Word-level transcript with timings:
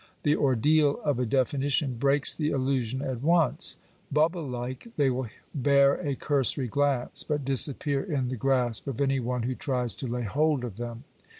The 0.23 0.35
ordeal 0.35 0.99
of 1.03 1.19
a 1.19 1.27
definition 1.27 1.97
breaks 1.97 2.33
the 2.33 2.49
illusion 2.49 3.03
at 3.03 3.21
once. 3.21 3.77
Bubble 4.11 4.47
like, 4.47 4.87
they 4.97 5.11
will 5.11 5.29
bear 5.53 5.93
a 5.97 6.15
cursory 6.15 6.67
glance; 6.67 7.23
but 7.23 7.45
dis 7.45 7.67
appear 7.67 8.01
in 8.01 8.29
the 8.29 8.35
grasp 8.35 8.87
of 8.87 8.99
any 8.99 9.19
one 9.19 9.43
who 9.43 9.53
tries 9.53 9.93
to 9.97 10.07
lay 10.07 10.23
hold 10.23 10.63
of 10.63 10.77
them. 10.77 11.03